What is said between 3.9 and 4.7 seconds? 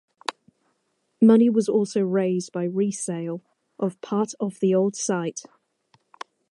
part of